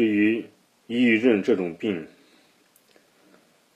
[0.00, 0.46] 对于
[0.86, 2.08] 抑郁症这种病，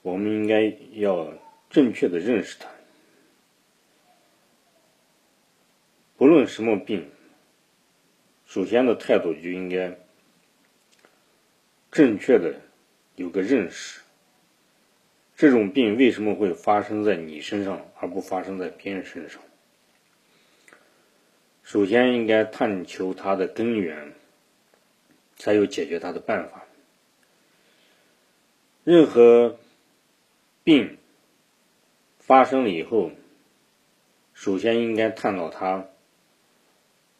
[0.01, 1.31] 我们应该要
[1.69, 2.67] 正确的认识它。
[6.17, 7.07] 不论什么病，
[8.47, 9.95] 首先的态度就应该
[11.91, 12.59] 正确的
[13.17, 14.01] 有个认识。
[15.35, 19.39] 这种病为什么会发生在你身上，而不发生在别人身上？
[21.61, 24.11] 首先应该探求它的根源，
[25.37, 26.65] 才有解决它的办法。
[28.83, 29.57] 任何
[30.63, 30.97] 病
[32.19, 33.11] 发生了以后，
[34.33, 35.87] 首先应该探讨它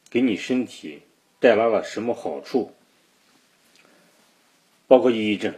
[0.09, 1.01] 给你身体
[1.39, 2.71] 带来了什么好处，
[4.87, 5.55] 包括抑郁症。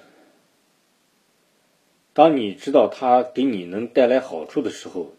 [2.13, 5.13] 当你知道它给你能带来好处的时候，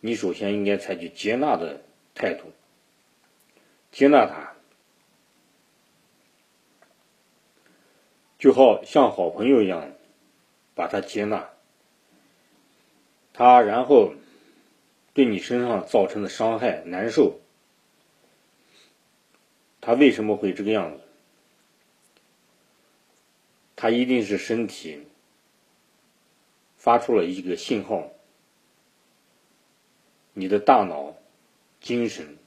[0.00, 1.82] 你首先应该采取接纳的
[2.14, 2.52] 态度，
[3.90, 4.45] 接纳它，
[8.46, 9.90] 就好像好朋友一样，
[10.76, 11.50] 把他接纳。
[13.32, 14.14] 他然后
[15.12, 17.40] 对你身上造成的伤害、难受，
[19.80, 21.02] 他为什么会这个样子？
[23.74, 25.08] 他一定是身体。
[26.76, 28.12] 发出了一个信号，
[30.34, 31.16] 你的大脑、
[31.80, 32.38] 精神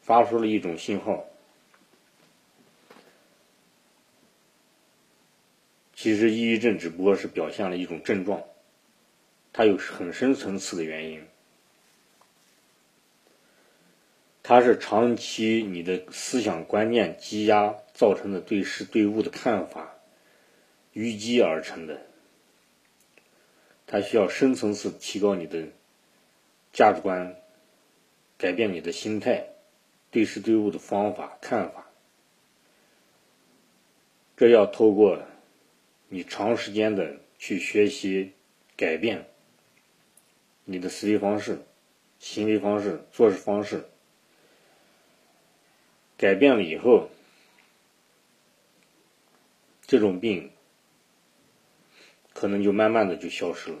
[0.00, 1.24] 发出了一种信号。
[6.02, 8.42] 其实，抑郁症只不过是表现了一种症状，
[9.52, 11.24] 它有很深层次的原因，
[14.42, 19.94] 它是长期你的思想观念积压造成的对事对物的看法
[20.94, 22.02] 淤积而成的。
[23.86, 25.68] 它需要深层次提高你的
[26.72, 27.36] 价值观，
[28.36, 29.50] 改变你的心态，
[30.10, 31.86] 对事对物的方法看法。
[34.36, 35.22] 这要透过
[36.14, 38.34] 你长时间的去学习，
[38.76, 39.30] 改变
[40.66, 41.64] 你的思维方式、
[42.18, 43.88] 行为方式、做事方式，
[46.18, 47.08] 改变了以后，
[49.86, 50.50] 这种病。
[52.34, 53.78] 可能就慢慢的就消失了，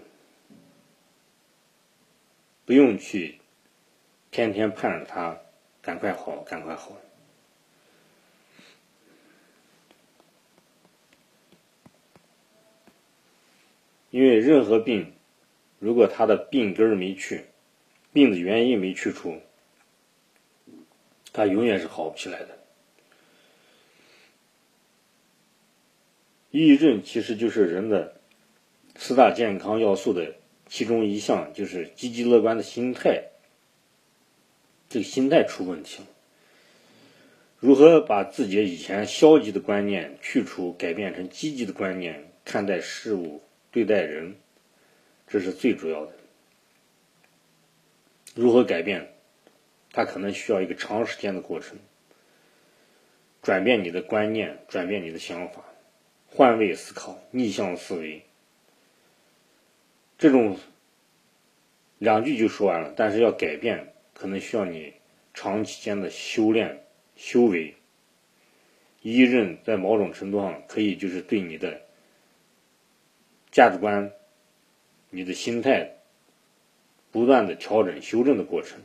[2.64, 3.40] 不用去
[4.30, 5.38] 天天盼着他
[5.82, 6.96] 赶快好，赶快好。
[14.12, 15.14] 因为任何病，
[15.80, 17.46] 如果他的病根没去，
[18.12, 19.40] 病的原因没去除，
[21.32, 22.58] 他永远是好不起来的。
[26.50, 28.20] 抑郁症其实就是人的。
[28.94, 30.34] 四大健康要素的
[30.68, 33.30] 其中一项就是积极乐观的心态，
[34.90, 36.08] 这个心态出问题了。
[37.58, 43.40] 如何把自己以前消极的观念去除，改变成积极的观念看待事物、
[43.72, 44.36] 对待人，
[45.26, 46.12] 这是最主要的。
[48.34, 49.08] 如何改变？
[49.90, 51.76] 它可能需要一个长时间的过程，
[53.42, 55.64] 转变你的观念，转变你的想法，
[56.26, 58.22] 换位思考，逆向思维。
[60.16, 60.58] 这种
[61.98, 64.94] 两句就说完了，但是要改变，可能需要你
[65.34, 66.84] 长期间的修炼、
[67.16, 67.74] 修为。
[69.02, 71.82] 一任在某种程度上可以就是对你的
[73.52, 74.12] 价值观、
[75.10, 75.96] 你的心态
[77.10, 78.80] 不断的调整、修正的过程。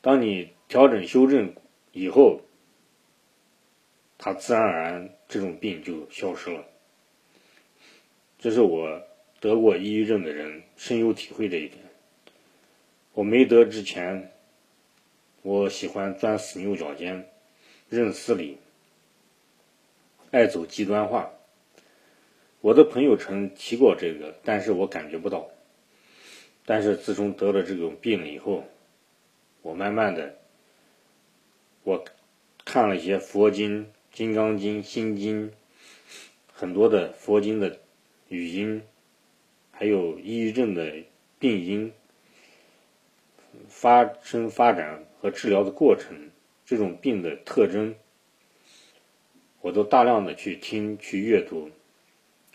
[0.00, 1.54] 当你调整、修正
[1.92, 2.40] 以后，
[4.18, 6.66] 它自然而然这种病就消失了。
[8.40, 9.00] 这是我
[9.38, 11.78] 得过抑郁症的人深有体会这一点。
[13.12, 14.32] 我没得之前，
[15.42, 17.30] 我喜欢钻死牛角尖，
[17.88, 18.58] 认死理，
[20.32, 21.30] 爱走极端化。
[22.62, 25.50] 我的朋友曾提过这个，但是我感觉不到。
[26.64, 28.64] 但是自从得了这种病以后，
[29.60, 30.38] 我慢慢的，
[31.82, 32.02] 我
[32.64, 35.52] 看了一些佛经、金刚经、心经，
[36.50, 37.78] 很多的佛经的。
[38.28, 38.82] 语音，
[39.72, 40.90] 还有抑郁症的
[41.38, 41.92] 病因、
[43.68, 46.30] 发生发展和治疗的过程，
[46.64, 47.94] 这种病的特征，
[49.60, 51.70] 我都大量的去听、去阅读。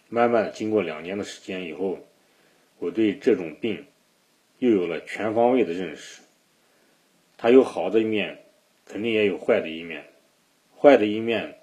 [0.10, 2.00] 慢慢的，经过两年的时间以后，
[2.80, 3.86] 我对这种病
[4.60, 6.22] 又有了全方位的认识。
[7.38, 8.44] 它有好的一面，
[8.86, 10.06] 肯定也有坏的一面。
[10.78, 11.60] 坏的一面，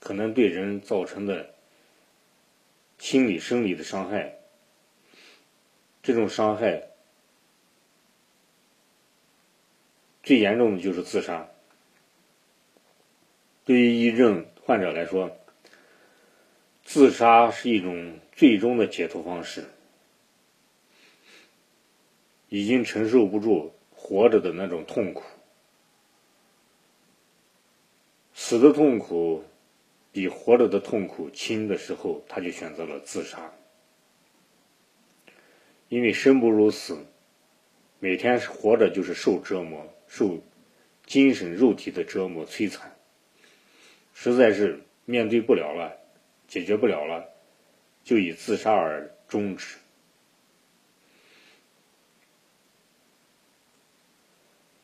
[0.00, 1.54] 可能对人造成的。
[2.96, 4.38] 心理、生理的伤害，
[6.00, 6.84] 这种伤害
[10.22, 11.48] 最严重的就是自杀。
[13.64, 15.36] 对于抑郁症患者来说，
[16.94, 19.64] 自杀是一种最终的解脱方式。
[22.48, 25.24] 已经承受不住活着的那种痛苦，
[28.32, 29.42] 死的痛苦
[30.12, 33.52] 比活着的痛苦轻的时候，他就选择了自杀。
[35.88, 37.04] 因为生不如死，
[37.98, 40.38] 每天活着就是受折磨，受
[41.06, 42.96] 精神肉体的折磨摧残，
[44.14, 45.96] 实在是面对不了了，
[46.54, 47.30] 解决不了了，
[48.04, 49.76] 就以自杀而终止。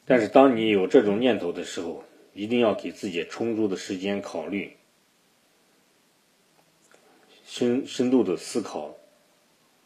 [0.05, 2.03] 但是，当你有这种念头的时候，
[2.33, 4.77] 一定要给自己充足的时间考虑，
[7.45, 8.97] 深深度的思考，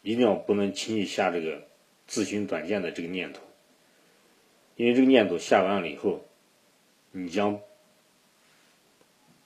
[0.00, 1.66] 一定要不能轻易下这个
[2.06, 3.42] 自寻短见的这个念头，
[4.76, 6.24] 因为这个念头下完了以后，
[7.12, 7.60] 你将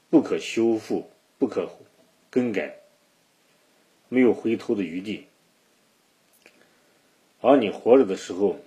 [0.09, 1.69] 不可修复、不可
[2.31, 2.77] 更改，
[4.09, 5.27] 没有回头的余地，
[7.41, 8.59] 而你活着的时候。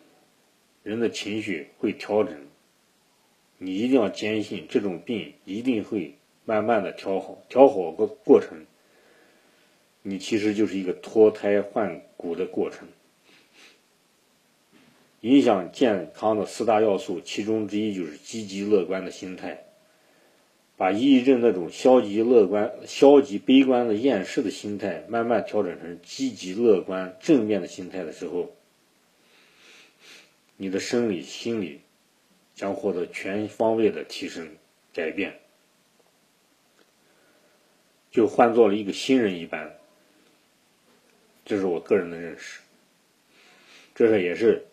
[0.84, 2.36] 人的情绪会调整，
[3.60, 7.38] 你一定要坚信这种病一定会慢慢的调好。
[7.48, 8.66] 调好过过程，
[10.02, 12.88] 你其实就是一个脱胎换骨的过程。
[15.20, 19.64] 影响健康的四大要素，其中之一就是积极乐观的心态。
[20.82, 28.52] 把抑郁症那种消极乐观、消极悲观的厌世的心态，慢慢调整成积极乐观、正面的心态的时候。
[30.58, 31.82] 你的生理、心理
[32.56, 34.56] 将获得全方位的提升、
[34.92, 35.40] 改变，
[38.10, 39.78] 就换做了一个新人一般。
[41.46, 42.60] 这是我个人的认识，
[43.94, 44.66] 这是也是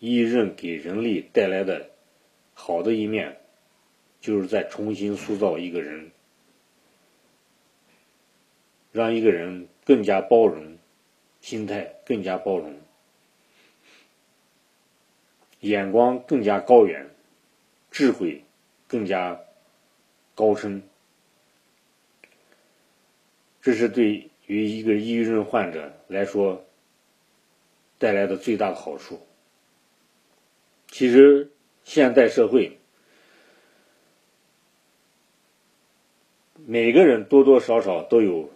[0.00, 1.90] 抑郁症给人类带来的
[2.52, 3.36] 好的一面，
[4.22, 6.12] 就是在重新塑造一个人，
[8.92, 10.78] 让一个人更加包容，
[11.40, 12.78] 心态更加包容。
[15.58, 17.10] 眼光更加高远，
[17.90, 18.44] 智慧
[18.86, 19.40] 更加
[20.36, 20.84] 高深，
[23.60, 26.64] 这是对于一个抑郁症患者来说
[27.98, 29.26] 带来的最大的好处。
[30.86, 31.50] 其实，
[31.82, 32.78] 现代社会
[36.66, 38.50] 每个人多多少少都有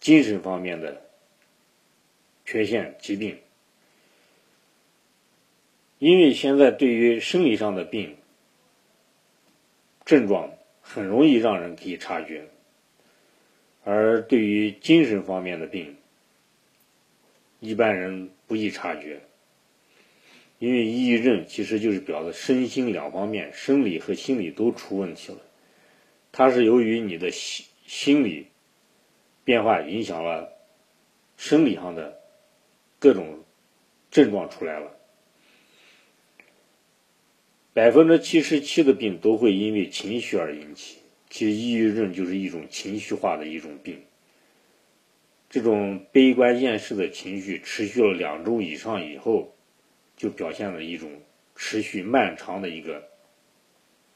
[0.00, 1.02] 精神方面的
[2.44, 3.38] 缺陷、疾病。
[5.98, 8.16] 因为现在对于生理上的病
[10.04, 10.50] 症状
[10.82, 12.48] 很容易让人可以察觉，
[13.84, 15.96] 而对于精神方面的病，
[17.60, 19.20] 一般人不易察觉。
[20.58, 25.38] 因为抑郁症其实就是表的身心两方面，生理和心理都出问题了。
[26.36, 28.48] 它是由于你的心心理
[29.44, 30.52] 变化影响了
[31.36, 32.18] 生理上的
[32.98, 33.44] 各种
[34.10, 34.90] 症状出来了。
[37.72, 40.98] 百分之七十七的病都会因为情绪而引起，
[41.30, 44.02] 其实抑郁症就是一种情绪化的一种病。
[45.48, 49.54] 这种悲观厌世的情绪持续了两周以上以后，
[50.16, 51.12] 就表现了一种
[51.54, 53.08] 持续漫长的一个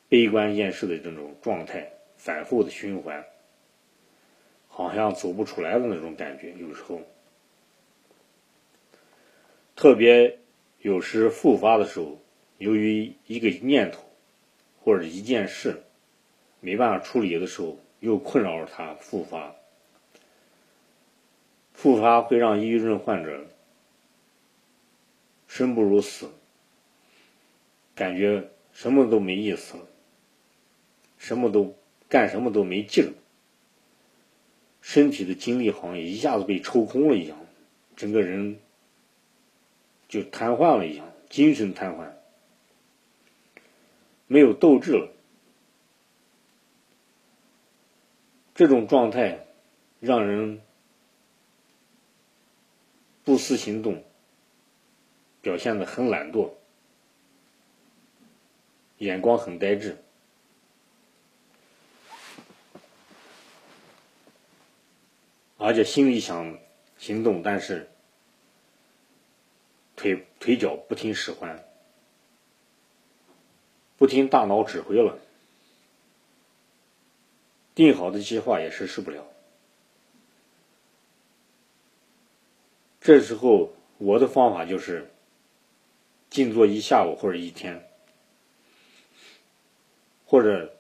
[0.09, 3.25] 悲观厌世的这种状态，反复的循环，
[4.69, 6.53] 好像走不出来的那种感觉。
[6.53, 7.01] 有时候，
[9.75, 10.39] 特别
[10.81, 12.19] 有时复发的时候。
[12.59, 14.03] 由于一个念头
[14.81, 15.85] 或者一件事
[16.59, 19.55] 没办法处理的时候，又困扰着他复发。
[21.73, 23.47] 复发会让抑郁症患者
[25.47, 26.29] 生不如死，
[27.95, 29.87] 感觉什么都没意思了，
[31.17, 31.77] 什么都
[32.09, 33.13] 干什么都没劲儿，
[34.81, 37.39] 身体的精力好像一下子被抽空了一样，
[37.97, 38.59] 整个人
[40.09, 42.13] 就瘫痪了一样，精神瘫痪。
[44.27, 45.11] 没有斗志了，
[48.55, 49.47] 这种状态
[50.01, 50.61] 让人
[53.25, 54.03] 不思行动，
[55.41, 56.53] 表现的很懒惰，
[58.99, 59.99] 眼光很呆滞，
[65.69, 66.59] 而且心里想
[66.97, 67.91] 行动，但是
[69.97, 71.63] 腿腿脚不听使唤。
[73.99, 75.19] 不听大脑指挥了，
[77.75, 79.27] 定好的计划也实施不了。
[83.03, 85.11] 这时候，我的方法就是
[86.31, 87.87] 静坐一下午或者一天，
[90.25, 90.75] 或者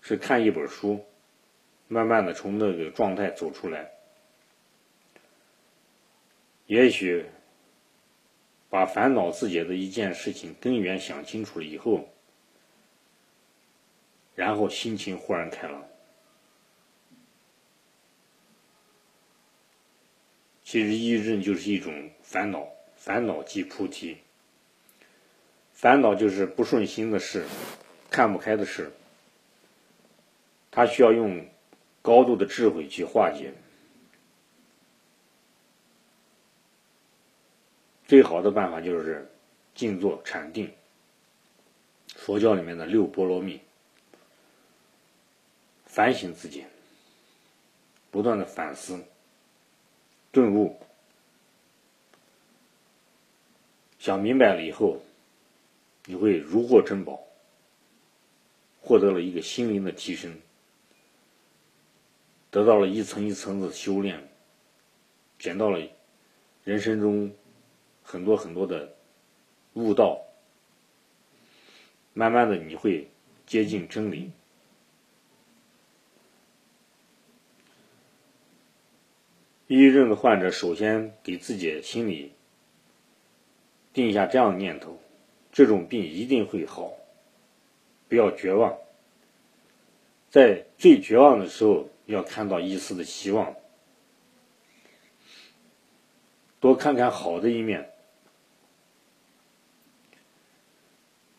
[0.00, 1.04] 是看一本书，
[1.92, 3.90] 慢慢的从那个状态走出来。
[6.64, 7.26] 也许
[8.70, 12.08] 把烦恼自己的一件事情根源想清楚了以后，
[14.34, 15.84] 然后心情豁然开朗。
[20.64, 24.16] 其实抑郁症就是一种烦恼，烦恼即菩提。
[25.74, 27.44] 烦恼就是不顺心的事，
[28.08, 28.92] 看不开的事，
[30.70, 31.46] 他需要用
[32.02, 33.54] 高度的智慧去化解。
[38.06, 39.26] 最好的办法就是
[39.74, 40.70] 静坐禅定，
[42.14, 43.58] 佛教里面的六波罗蜜，
[45.86, 46.66] 反省自己，
[48.10, 49.02] 不断的反思、
[50.30, 50.78] 顿悟，
[53.98, 55.00] 想明白了以后，
[56.04, 57.18] 你会如获珍宝，
[58.82, 60.38] 获得了一个心灵的提升，
[62.52, 64.28] 得到了一层一层的修炼，
[65.40, 65.80] 捡到了
[66.62, 67.34] 人生中。
[68.04, 68.96] 很多很多的
[69.74, 70.20] 悟道，
[72.12, 73.08] 慢慢的你会
[73.46, 74.32] 接近真理。
[79.68, 82.32] 抑郁症的患者首先给自己心里
[83.92, 84.98] 定下这样的念头：
[85.52, 86.92] 这种病一定会好，
[88.08, 88.76] 不要绝望。
[90.28, 93.54] 在最绝望的时候，要看到一丝的希望，
[96.60, 97.90] 多看看好的一面。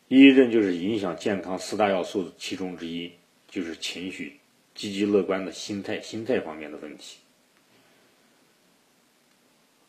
[0.08, 3.12] 抑郁症就是影响健康四大要素的其中之一，
[3.48, 4.38] 就是情绪、
[4.74, 7.18] 积极乐观的心态、心态方面的问题。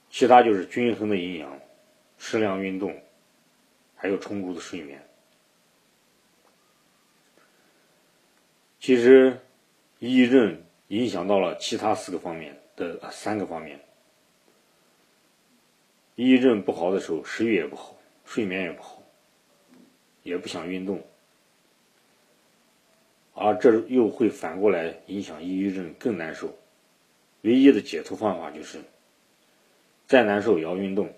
[0.09, 1.59] 其他就是均衡的营养、
[2.17, 3.03] 适量运动，
[3.95, 5.05] 还有充足的睡眠。
[8.79, 9.39] 其实，
[9.99, 13.79] 抑郁症影响到了其他四个方面的三个方面。
[16.15, 19.01] 抑郁症不好的时候，食欲也不好，睡眠也不好。
[20.23, 21.03] 也不想运动，
[23.35, 26.51] 而这又会反过来影响抑郁症更难受。
[27.41, 28.81] 唯一的解脱方法就是，
[30.07, 31.13] 再难受也要运动，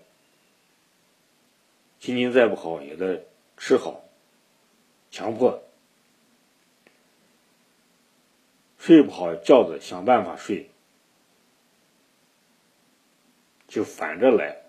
[2.00, 3.24] 心情再不好也得
[3.56, 4.04] 吃好，
[5.10, 5.58] 强迫，
[8.88, 10.70] 睡不好觉的想办法睡，
[13.66, 14.62] 就反着来，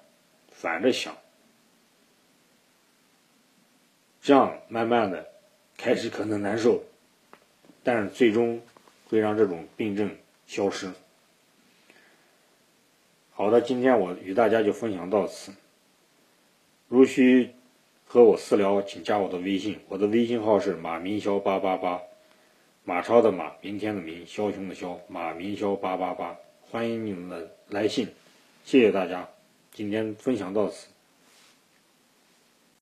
[0.52, 1.16] 反着想。
[4.20, 5.26] 这样慢慢的，
[5.78, 6.84] 开始可能难受，
[7.82, 8.62] 但是最终
[9.08, 10.14] 会让这种病症
[10.46, 10.92] 消失。
[13.32, 15.54] 好的，今天我与大家就分享到此。
[16.90, 17.56] 如需
[18.06, 22.02] 和我私聊，请加我的微信，我的微信号是马明霄八八八，
[22.90, 26.36] 马超的马，明天的明，枭雄的枭，马明霄八八八，
[26.72, 28.08] 欢迎你们的来信，
[28.66, 29.30] 谢谢大家，
[29.72, 30.88] 今天分享到此。